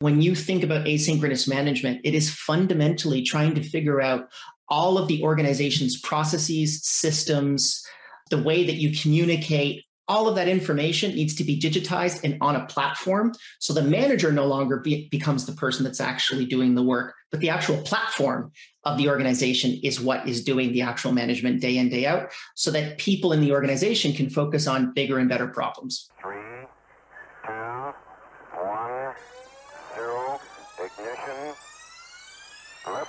[0.00, 4.28] When you think about asynchronous management, it is fundamentally trying to figure out
[4.68, 7.84] all of the organization's processes, systems,
[8.30, 12.54] the way that you communicate, all of that information needs to be digitized and on
[12.54, 13.34] a platform.
[13.58, 17.40] So the manager no longer be, becomes the person that's actually doing the work, but
[17.40, 18.52] the actual platform
[18.84, 22.70] of the organization is what is doing the actual management day in, day out, so
[22.70, 26.08] that people in the organization can focus on bigger and better problems.
[26.22, 26.36] Three,
[27.44, 29.12] two, one,
[29.94, 30.40] zero,
[30.78, 31.54] ignition,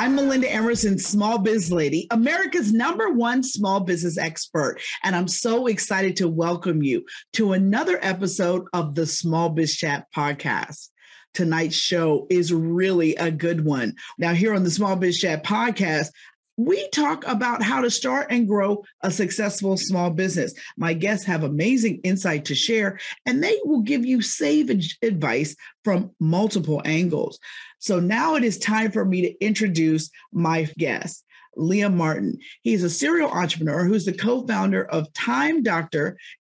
[0.00, 4.80] I'm Melinda Emerson, Small Biz Lady, America's number one small business expert.
[5.04, 10.06] And I'm so excited to welcome you to another episode of the Small Biz Chat
[10.16, 10.88] podcast.
[11.34, 13.94] Tonight's show is really a good one.
[14.16, 16.08] Now, here on the Small Biz Chat podcast,
[16.66, 20.52] we talk about how to start and grow a successful small business.
[20.76, 24.68] My guests have amazing insight to share, and they will give you save
[25.02, 27.38] advice from multiple angles.
[27.78, 31.24] So now it is time for me to introduce my guest.
[31.56, 32.38] Liam Martin.
[32.62, 35.64] He's a serial entrepreneur who's the co-founder of Time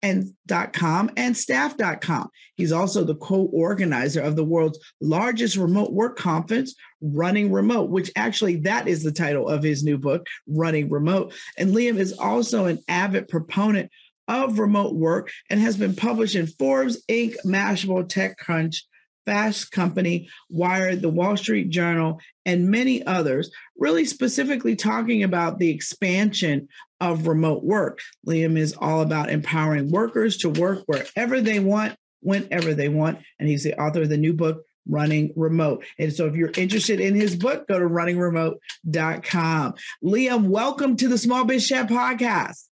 [0.01, 0.33] and
[0.73, 2.29] .com and Staff.com.
[2.55, 8.57] He's also the co-organizer of the world's largest remote work conference, Running Remote, which actually
[8.57, 11.33] that is the title of his new book, Running Remote.
[11.57, 13.91] And Liam is also an avid proponent
[14.27, 18.77] of remote work and has been published in Forbes, Inc., Mashable, TechCrunch,
[19.25, 25.69] Fast Company, Wired, the Wall Street Journal, and many others, really specifically talking about the
[25.69, 26.67] expansion
[27.01, 27.99] of remote work.
[28.27, 33.19] Liam is all about empowering workers to work wherever they want, whenever they want.
[33.39, 35.83] And he's the author of the new book, Running Remote.
[35.97, 39.73] And so if you're interested in his book, go to runningremote.com.
[40.03, 42.65] Liam, welcome to the Small Biz Chat podcast.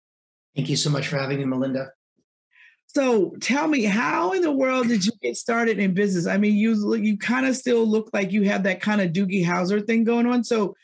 [0.55, 1.91] Thank you so much for having me, Melinda.
[2.93, 6.27] So tell me, how in the world did you get started in business?
[6.27, 9.45] I mean, you you kind of still look like you have that kind of Doogie
[9.45, 10.43] Howser thing going on.
[10.43, 10.75] So,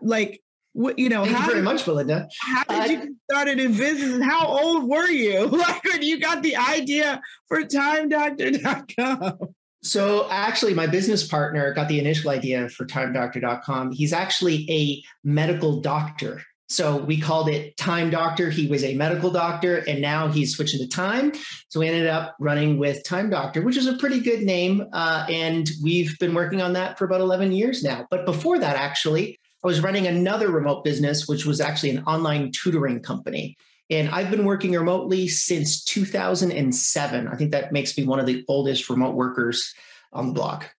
[0.00, 0.40] like,
[0.74, 1.24] what you know?
[1.24, 2.28] Thank how you very much, Belinda.
[2.40, 5.46] How did uh, you get started in business, and how old were you?
[5.56, 9.38] Like when you got the idea for TimeDoctor.com?
[9.82, 13.90] So actually, my business partner got the initial idea for TimeDoctor.com.
[13.92, 16.42] He's actually a medical doctor.
[16.68, 18.50] So we called it Time Doctor.
[18.50, 21.32] He was a medical doctor and now he's switching to Time.
[21.68, 24.84] So we ended up running with Time Doctor, which is a pretty good name.
[24.92, 28.06] Uh, and we've been working on that for about 11 years now.
[28.10, 32.50] But before that, actually, I was running another remote business, which was actually an online
[32.52, 33.56] tutoring company.
[33.88, 37.28] And I've been working remotely since 2007.
[37.28, 39.72] I think that makes me one of the oldest remote workers
[40.12, 40.74] on the block.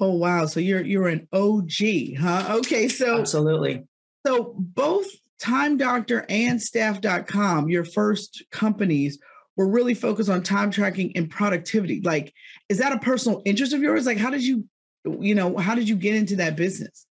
[0.00, 0.46] Oh wow!
[0.46, 2.58] So you're you're an OG, huh?
[2.58, 3.82] Okay, so absolutely.
[4.26, 5.06] So both
[5.38, 9.18] Time Doctor and Staff.com, your first companies,
[9.56, 12.00] were really focused on time tracking and productivity.
[12.00, 12.32] Like,
[12.68, 14.06] is that a personal interest of yours?
[14.06, 14.64] Like, how did you,
[15.04, 17.06] you know, how did you get into that business?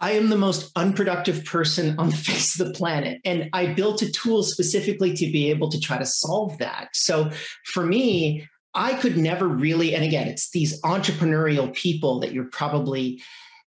[0.00, 3.20] I am the most unproductive person on the face of the planet.
[3.24, 6.88] And I built a tool specifically to be able to try to solve that.
[6.92, 7.30] So
[7.64, 13.22] for me, I could never really, and again, it's these entrepreneurial people that you're probably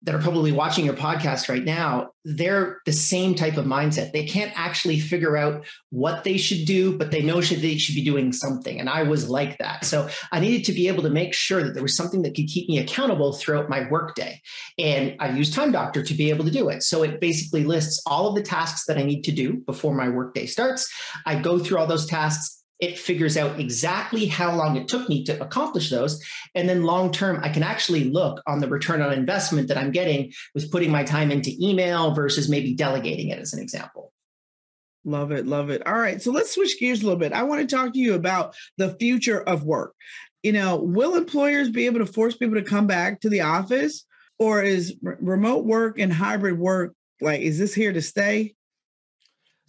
[0.04, 4.14] that are probably watching your podcast right now, they're the same type of mindset.
[4.14, 7.96] They can't actually figure out what they should do, but they know should they should
[7.96, 8.80] be doing something.
[8.80, 9.84] And I was like that.
[9.84, 12.48] So I needed to be able to make sure that there was something that could
[12.48, 14.42] keep me accountable throughout my workday.
[14.78, 16.84] And I use Time Doctor to be able to do it.
[16.84, 20.08] So it basically lists all of the tasks that I need to do before my
[20.08, 20.90] workday starts.
[21.26, 25.24] I go through all those tasks it figures out exactly how long it took me
[25.26, 26.24] to accomplish those.
[26.56, 29.92] And then long term, I can actually look on the return on investment that I'm
[29.92, 34.14] getting with putting my time into email versus maybe delegating it as an example.
[35.04, 35.46] Love it.
[35.46, 35.86] Love it.
[35.86, 36.22] All right.
[36.22, 37.34] So let's switch gears a little bit.
[37.34, 39.94] I want to talk to you about the future of work.
[40.44, 44.06] You know, will employers be able to force people to come back to the office
[44.38, 48.56] or is remote work and hybrid work like, is this here to stay?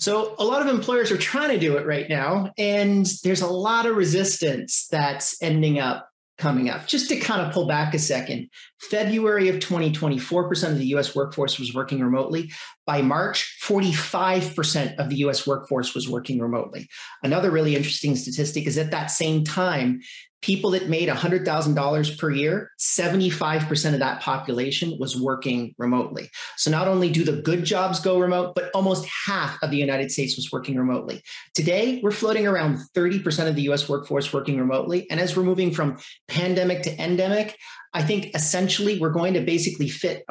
[0.01, 3.47] So a lot of employers are trying to do it right now, and there's a
[3.47, 6.09] lot of resistance that's ending up
[6.39, 6.87] coming up.
[6.87, 8.49] Just to kind of pull back a second,
[8.81, 12.51] February of 2020, 4% of the US workforce was working remotely.
[12.87, 16.89] By March, 45% of the US workforce was working remotely.
[17.23, 20.01] Another really interesting statistic is at that same time,
[20.43, 26.31] people that made $100,000 per year, 75% of that population was working remotely.
[26.57, 30.11] So not only do the good jobs go remote, but almost half of the United
[30.11, 31.23] States was working remotely.
[31.55, 35.09] Today, we're floating around 30% of the US workforce working remotely.
[35.11, 35.99] And as we're moving from
[36.29, 37.57] pandemic to endemic,
[37.93, 40.25] I think essentially we're going to basically fit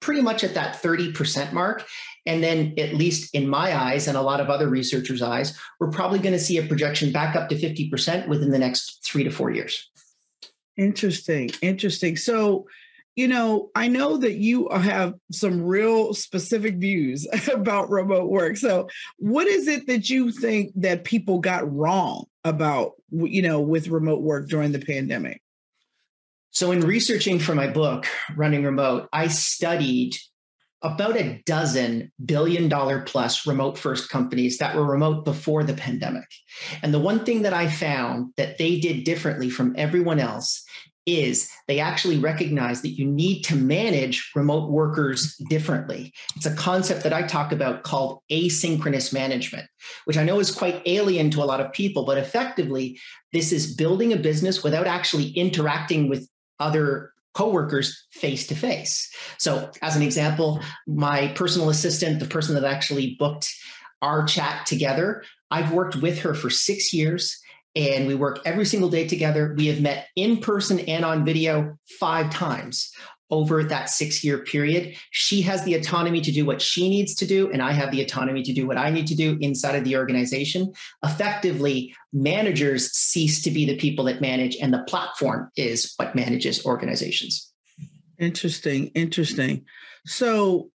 [0.00, 1.86] pretty much at that 30% mark.
[2.26, 5.90] And then, at least in my eyes and a lot of other researchers' eyes, we're
[5.90, 9.30] probably going to see a projection back up to 50% within the next three to
[9.30, 9.88] four years.
[10.76, 11.50] Interesting.
[11.62, 12.16] Interesting.
[12.16, 12.66] So,
[13.16, 18.56] you know, I know that you have some real specific views about remote work.
[18.56, 18.88] So,
[19.18, 24.22] what is it that you think that people got wrong about, you know, with remote
[24.22, 25.42] work during the pandemic?
[26.52, 28.06] So, in researching for my book,
[28.36, 30.16] Running Remote, I studied
[30.82, 36.26] about a dozen billion dollar plus remote first companies that were remote before the pandemic.
[36.82, 40.64] And the one thing that I found that they did differently from everyone else
[41.06, 46.12] is they actually recognize that you need to manage remote workers differently.
[46.36, 49.66] It's a concept that I talk about called asynchronous management,
[50.04, 52.98] which I know is quite alien to a lot of people, but effectively,
[53.32, 56.28] this is building a business without actually interacting with
[56.60, 59.12] other coworkers face to face.
[59.38, 63.52] So, as an example, my personal assistant, the person that actually booked
[64.02, 67.40] our chat together, I've worked with her for six years
[67.76, 69.54] and we work every single day together.
[69.56, 72.92] We have met in person and on video five times
[73.30, 74.96] over that six year period.
[75.10, 78.02] She has the autonomy to do what she needs to do, and I have the
[78.02, 80.72] autonomy to do what I need to do inside of the organization.
[81.04, 86.64] Effectively, managers cease to be the people that manage, and the platform is what manages
[86.66, 87.52] organizations.
[88.18, 88.88] Interesting.
[88.88, 89.64] Interesting.
[90.06, 90.70] So,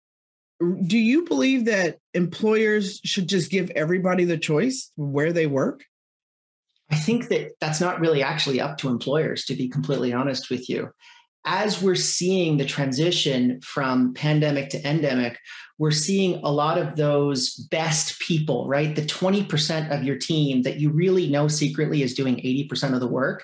[0.85, 5.83] do you believe that employers should just give everybody the choice where they work?
[6.91, 10.69] I think that that's not really actually up to employers, to be completely honest with
[10.69, 10.91] you
[11.45, 15.39] as we're seeing the transition from pandemic to endemic,
[15.77, 18.95] we're seeing a lot of those best people, right?
[18.95, 23.07] The 20% of your team that you really know secretly is doing 80% of the
[23.07, 23.43] work.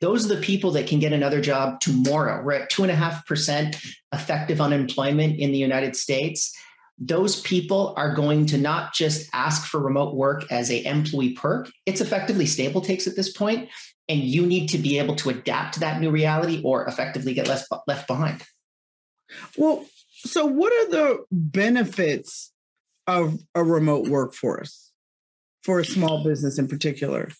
[0.00, 2.44] Those are the people that can get another job tomorrow.
[2.44, 3.80] We're at two and a half percent
[4.12, 6.54] effective unemployment in the United States.
[7.00, 11.70] Those people are going to not just ask for remote work as a employee perk.
[11.86, 13.68] It's effectively stable takes at this point,
[14.08, 17.46] and you need to be able to adapt to that new reality or effectively get
[17.46, 18.42] less left behind
[19.56, 22.52] well so what are the benefits
[23.06, 24.90] of a remote workforce
[25.62, 27.30] for a small business in particular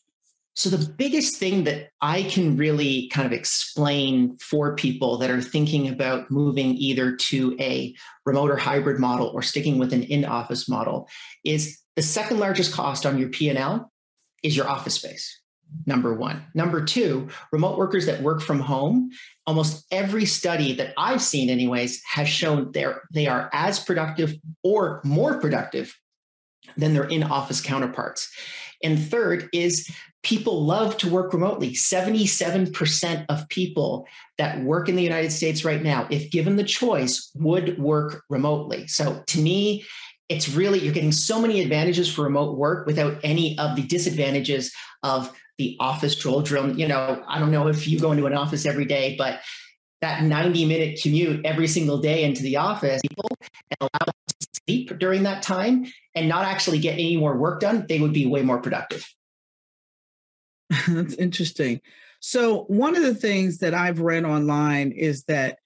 [0.58, 5.40] so the biggest thing that i can really kind of explain for people that are
[5.40, 7.94] thinking about moving either to a
[8.26, 11.08] remote or hybrid model or sticking with an in-office model
[11.44, 13.90] is the second largest cost on your p&l
[14.42, 15.40] is your office space
[15.86, 16.42] number one.
[16.54, 19.10] Number two, remote workers that work from home,
[19.46, 25.38] almost every study that I've seen, anyways, has shown they are as productive or more
[25.40, 25.94] productive
[26.76, 28.30] than their in office counterparts.
[28.82, 29.90] And third is
[30.22, 31.72] people love to work remotely.
[31.72, 37.30] 77% of people that work in the United States right now, if given the choice,
[37.34, 38.86] would work remotely.
[38.86, 39.84] So to me,
[40.28, 44.72] it's really, you're getting so many advantages for remote work without any of the disadvantages
[45.02, 46.78] of the office troll drill.
[46.78, 49.40] You know, I don't know if you go into an office every day, but
[50.00, 53.28] that 90 minute commute every single day into the office, people
[53.80, 54.12] allow
[54.66, 58.26] sleep during that time and not actually get any more work done, they would be
[58.26, 59.06] way more productive.
[60.88, 61.80] That's interesting.
[62.20, 65.58] So, one of the things that I've read online is that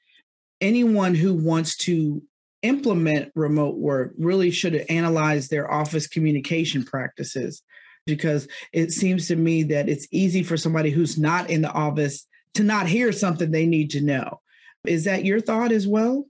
[0.60, 2.22] anyone who wants to
[2.62, 7.62] implement remote work really should analyze their office communication practices
[8.06, 12.26] because it seems to me that it's easy for somebody who's not in the office
[12.54, 14.40] to not hear something they need to know.
[14.86, 16.26] Is that your thought as well?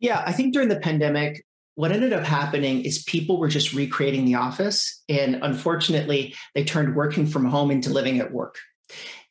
[0.00, 4.24] Yeah, I think during the pandemic, what ended up happening is people were just recreating
[4.24, 5.02] the office.
[5.08, 8.58] And unfortunately, they turned working from home into living at work.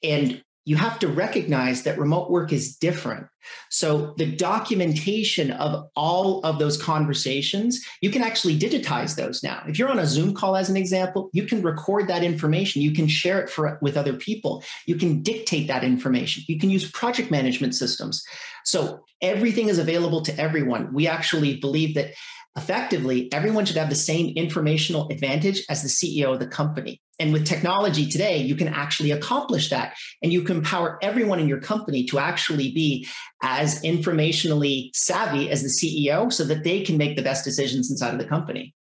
[0.04, 3.26] And you have to recognize that remote work is different.
[3.72, 9.64] So, the documentation of all of those conversations, you can actually digitize those now.
[9.68, 12.84] If you're on a Zoom call, as an example, you can record that information.
[12.84, 14.64] You can share it for, with other people.
[14.86, 16.44] You can dictate that information.
[16.48, 18.24] You can use project management systems.
[18.66, 20.94] So, everything is available to everyone.
[20.94, 22.14] We actually believe that
[22.58, 27.02] effectively everyone should have the same informational advantage as the CEO of the company.
[27.20, 29.94] And with technology today, you can actually accomplish that.
[30.22, 33.08] And you can empower everyone in your company to actually be
[33.42, 38.14] as informationally savvy as the CEO so that they can make the best decisions inside
[38.14, 38.74] of the company.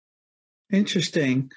[0.71, 1.51] Interesting.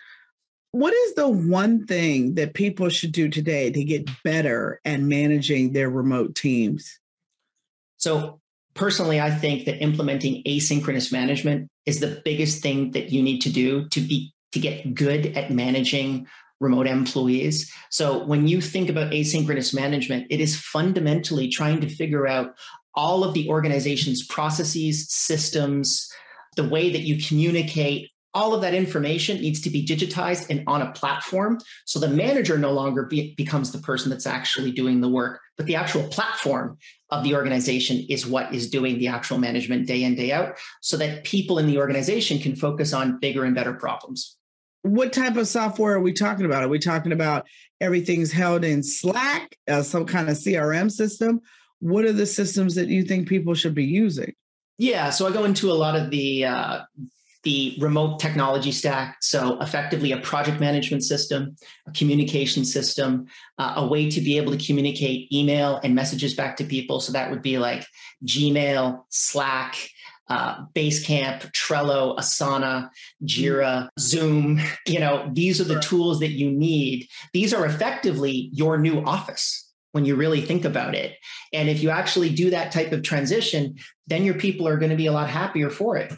[0.73, 5.73] What is the one thing that people should do today to get better at managing
[5.73, 6.99] their remote teams?
[8.03, 8.41] So,
[8.75, 13.51] personally, I think that implementing asynchronous management is the biggest thing that you need to
[13.51, 16.27] do to be to get good at managing
[16.61, 17.73] remote employees.
[17.91, 22.55] So when you think about asynchronous management, it is fundamentally trying to figure out
[22.95, 26.11] all of the organization's processes, systems,
[26.57, 30.83] the way that you communicate, all of that information needs to be digitized and on
[30.83, 31.59] a platform.
[31.85, 35.67] So the manager no longer be, becomes the person that's actually doing the work, but
[35.67, 36.79] the actual platform
[37.11, 40.97] of the organization is what is doing the actual management day in, day out, so
[40.97, 44.37] that people in the organization can focus on bigger and better problems.
[44.83, 46.65] What type of software are we talking about?
[46.65, 47.47] Are we talking about
[47.81, 51.41] everything's held in Slack, uh, some kind of CRM system?
[51.79, 54.35] What are the systems that you think people should be using?
[54.79, 56.81] Yeah, so I go into a lot of the uh,
[57.45, 59.17] the remote technology stack.
[59.21, 61.57] So, effectively, a project management system,
[61.87, 63.27] a communication system,
[63.59, 67.01] uh, a way to be able to communicate email and messages back to people.
[67.01, 67.85] So, that would be like
[68.27, 69.77] Gmail, Slack,
[70.29, 72.89] uh, Basecamp, Trello, Asana,
[73.25, 74.61] Jira, Zoom.
[74.87, 77.09] You know, these are the tools that you need.
[77.33, 81.17] These are effectively your new office when you really think about it.
[81.53, 84.97] And if you actually do that type of transition, then your people are going to
[84.97, 86.13] be a lot happier for it.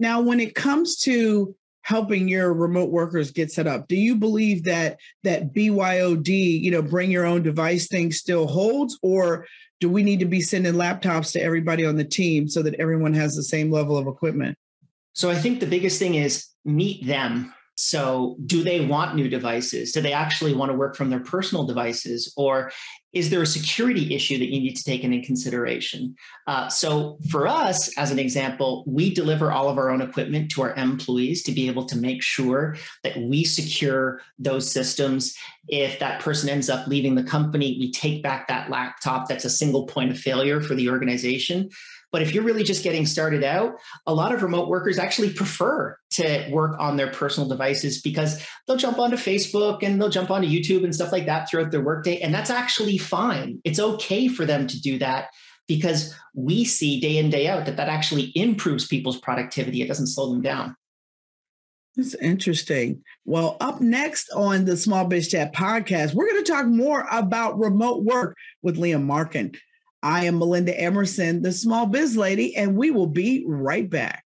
[0.00, 4.64] Now, when it comes to helping your remote workers get set up, do you believe
[4.64, 9.46] that that BYOD, you know, bring your own device thing still holds, or
[9.78, 13.14] do we need to be sending laptops to everybody on the team so that everyone
[13.14, 14.56] has the same level of equipment?
[15.12, 19.92] So I think the biggest thing is meet them so, do they want new devices?
[19.92, 22.30] Do they actually want to work from their personal devices?
[22.36, 22.70] Or
[23.14, 26.14] is there a security issue that you need to take into consideration?
[26.46, 30.60] Uh, so, for us, as an example, we deliver all of our own equipment to
[30.60, 35.34] our employees to be able to make sure that we secure those systems.
[35.68, 39.26] If that person ends up leaving the company, we take back that laptop.
[39.26, 41.70] That's a single point of failure for the organization.
[42.12, 43.74] But if you're really just getting started out,
[44.06, 48.76] a lot of remote workers actually prefer to work on their personal devices because they'll
[48.76, 52.18] jump onto Facebook and they'll jump onto YouTube and stuff like that throughout their workday.
[52.18, 53.60] And that's actually fine.
[53.64, 55.28] It's okay for them to do that
[55.68, 59.82] because we see day in, day out that that actually improves people's productivity.
[59.82, 60.76] It doesn't slow them down.
[61.96, 63.02] That's interesting.
[63.24, 67.58] Well, up next on the Small Biz Chat podcast, we're going to talk more about
[67.58, 69.52] remote work with Liam Martin.
[70.02, 74.24] I am Melinda Emerson, the small biz lady, and we will be right back.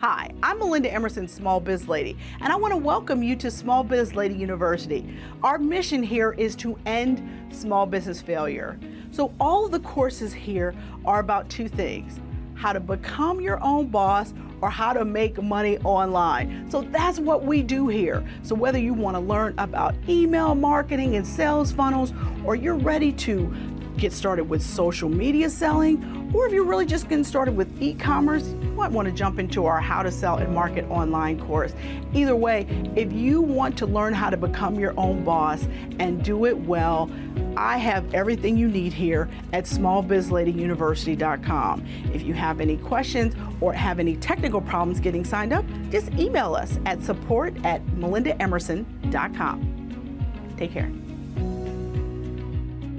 [0.00, 3.82] Hi, I'm Melinda Emerson, Small Biz Lady, and I want to welcome you to Small
[3.82, 5.12] Biz Lady University.
[5.42, 8.78] Our mission here is to end small business failure.
[9.10, 10.72] So, all of the courses here
[11.04, 12.20] are about two things
[12.54, 16.68] how to become your own boss or how to make money online.
[16.68, 18.26] So that's what we do here.
[18.42, 22.12] So whether you want to learn about email marketing and sales funnels
[22.44, 23.54] or you're ready to
[23.98, 27.94] get started with social media selling, or if you're really just getting started with e
[27.94, 31.74] commerce, you might want to jump into our How to Sell and Market Online course.
[32.14, 35.66] Either way, if you want to learn how to become your own boss
[35.98, 37.10] and do it well,
[37.56, 41.86] I have everything you need here at smallbizladyuniversity.com.
[42.14, 46.54] If you have any questions or have any technical problems getting signed up, just email
[46.54, 50.54] us at support at melindaemerson.com.
[50.56, 50.92] Take care.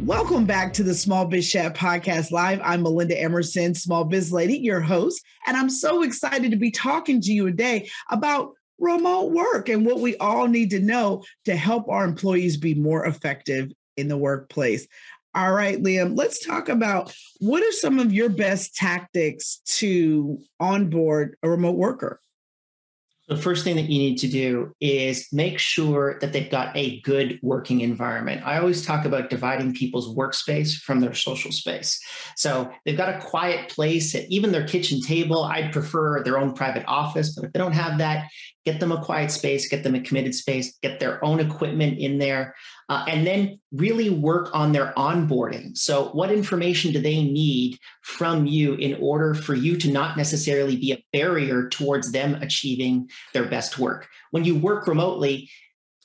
[0.10, 2.60] Welcome back to the Small Biz Chat Podcast Live.
[2.64, 7.22] I'm Melinda Emerson, Small Biz Lady, your host, and I'm so excited to be talking
[7.22, 11.88] to you today about remote work and what we all need to know to help
[11.90, 14.88] our employees be more effective in the workplace.
[15.36, 21.38] All right, Liam, let's talk about what are some of your best tactics to onboard
[21.44, 22.20] a remote worker?
[23.30, 27.00] The first thing that you need to do is make sure that they've got a
[27.02, 28.42] good working environment.
[28.44, 32.00] I always talk about dividing people's workspace from their social space.
[32.36, 35.44] So they've got a quiet place at even their kitchen table.
[35.44, 38.30] I'd prefer their own private office, but if they don't have that,
[38.70, 42.20] get them a quiet space, get them a committed space, get their own equipment in
[42.20, 42.54] there
[42.88, 45.76] uh, and then really work on their onboarding.
[45.76, 50.76] So, what information do they need from you in order for you to not necessarily
[50.76, 54.08] be a barrier towards them achieving their best work?
[54.32, 55.50] When you work remotely,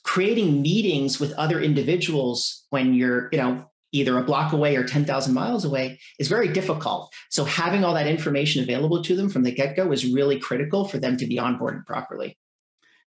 [0.03, 5.33] creating meetings with other individuals when you're, you know, either a block away or 10,000
[5.33, 7.11] miles away is very difficult.
[7.29, 10.97] So having all that information available to them from the get-go is really critical for
[10.97, 12.37] them to be onboarded properly.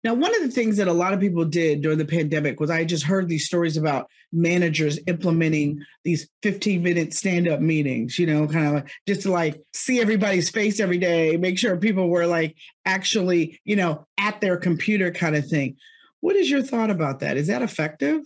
[0.09, 2.71] Now, one of the things that a lot of people did during the pandemic was
[2.71, 8.27] I just heard these stories about managers implementing these 15 minute stand up meetings, you
[8.27, 12.27] know, kind of just to like see everybody's face every day, make sure people were
[12.27, 15.77] like actually, you know, at their computer kind of thing.
[16.21, 17.37] What is your thought about that?
[17.37, 18.23] Is that effective?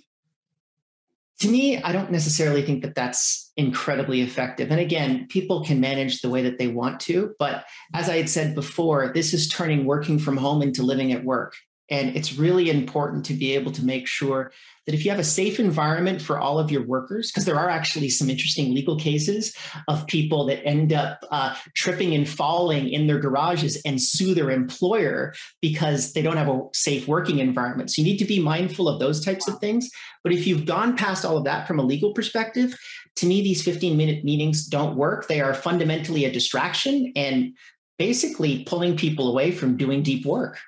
[1.41, 4.71] to me, I don't necessarily think that that's incredibly effective.
[4.71, 7.35] And again, people can manage the way that they want to.
[7.41, 11.25] But as I had said before, this is turning working from home into living at
[11.25, 11.57] work.
[11.93, 14.51] And it's really important to be able to make sure
[14.87, 17.69] that if you have a safe environment for all of your workers, because there are
[17.69, 19.55] actually some interesting legal cases
[19.89, 24.51] of people that end up uh, tripping and falling in their garages and sue their
[24.51, 27.91] employer because they don't have a safe working environment.
[27.91, 29.91] So you need to be mindful of those types of things.
[30.25, 32.75] But if you've gone past all of that from a legal perspective,
[33.17, 35.29] to me, these 15 minute meetings don't work.
[35.29, 37.55] They are fundamentally a distraction and
[37.99, 40.59] basically pulling people away from doing deep work.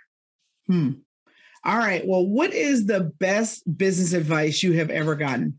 [0.67, 0.91] Hmm.
[1.65, 2.07] All right.
[2.07, 5.59] Well, what is the best business advice you have ever gotten?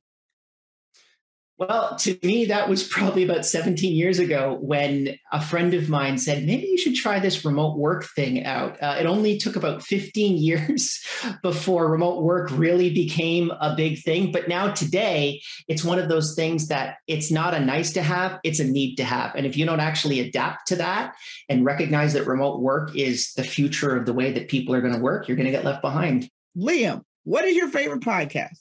[1.58, 6.18] Well, to me, that was probably about 17 years ago when a friend of mine
[6.18, 8.82] said, maybe you should try this remote work thing out.
[8.84, 11.02] Uh, it only took about 15 years
[11.42, 14.34] before remote work really became a big thing.
[14.34, 18.38] But now, today, it's one of those things that it's not a nice to have,
[18.44, 19.34] it's a need to have.
[19.36, 21.16] And if you don't actually adapt to that
[21.48, 24.94] and recognize that remote work is the future of the way that people are going
[24.94, 26.30] to work, you're going to get left behind.
[26.58, 28.58] Liam, what is your favorite podcast?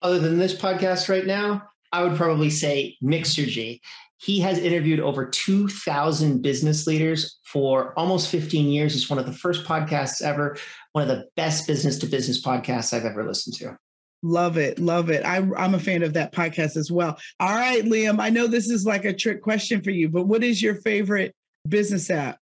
[0.00, 3.80] Other than this podcast right now, I would probably say Mixergy.
[4.18, 8.94] He has interviewed over 2,000 business leaders for almost 15 years.
[8.94, 10.56] It's one of the first podcasts ever,
[10.92, 13.78] one of the best business to business podcasts I've ever listened to.
[14.22, 14.78] Love it.
[14.78, 15.24] Love it.
[15.24, 17.18] I, I'm a fan of that podcast as well.
[17.40, 20.44] All right, Liam, I know this is like a trick question for you, but what
[20.44, 21.34] is your favorite
[21.66, 22.38] business app?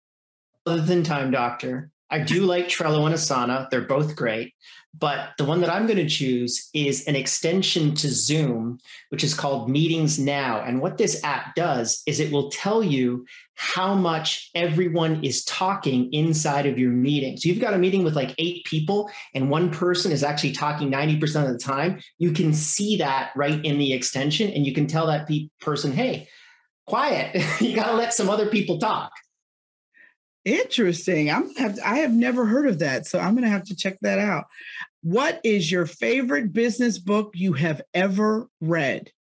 [0.67, 3.71] Other than Time Doctor, I do like Trello and Asana.
[3.71, 4.53] They're both great.
[4.99, 8.79] But the one that I'm going to choose is an extension to Zoom,
[9.09, 10.61] which is called Meetings Now.
[10.61, 16.13] And what this app does is it will tell you how much everyone is talking
[16.13, 17.39] inside of your meeting.
[17.39, 20.91] So you've got a meeting with like eight people, and one person is actually talking
[20.93, 22.03] 90% of the time.
[22.19, 25.93] You can see that right in the extension, and you can tell that pe- person,
[25.93, 26.29] hey,
[26.87, 29.11] quiet, you got to let some other people talk.
[30.45, 31.31] Interesting.
[31.31, 33.99] I'm have I have never heard of that, so I'm going to have to check
[34.03, 34.47] that out.
[35.03, 39.11] What is your favorite business book you have ever read?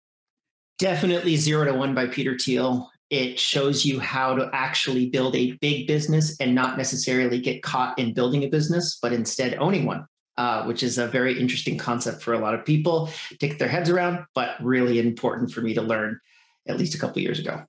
[0.79, 2.91] Definitely Zero to One by Peter Thiel.
[3.11, 7.99] It shows you how to actually build a big business and not necessarily get caught
[7.99, 10.07] in building a business, but instead owning one,
[10.39, 13.69] uh, which is a very interesting concept for a lot of people to get their
[13.69, 16.19] heads around, but really important for me to learn
[16.67, 17.63] at least a couple years ago.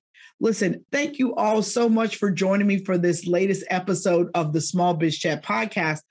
[0.44, 4.60] Listen, thank you all so much for joining me for this latest episode of the
[4.60, 6.02] Small Biz Chat podcast.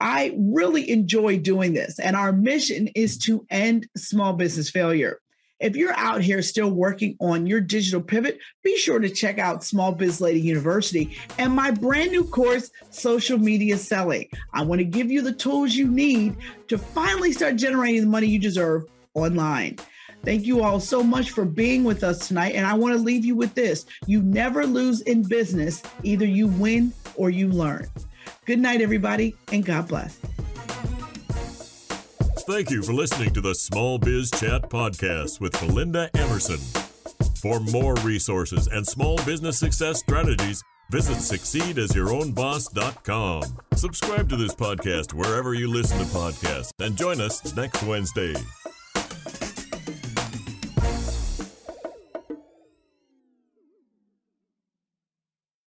[0.00, 5.20] I really enjoy doing this, and our mission is to end small business failure.
[5.60, 9.62] If you're out here still working on your digital pivot, be sure to check out
[9.62, 14.30] Small Biz Lady University and my brand new course, Social Media Selling.
[14.54, 18.28] I want to give you the tools you need to finally start generating the money
[18.28, 19.76] you deserve online.
[20.24, 22.54] Thank you all so much for being with us tonight.
[22.54, 26.48] And I want to leave you with this you never lose in business, either you
[26.48, 27.86] win or you learn.
[28.44, 30.18] Good night, everybody, and God bless.
[32.48, 36.56] Thank you for listening to the Small Biz Chat podcast with Melinda Emerson.
[37.42, 43.42] For more resources and small business success strategies, visit succeedasyourownboss.com.
[43.74, 48.34] Subscribe to this podcast wherever you listen to podcasts and join us next Wednesday.